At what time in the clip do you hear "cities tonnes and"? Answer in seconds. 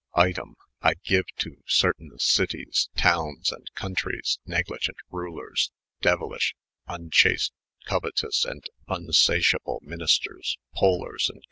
2.19-3.69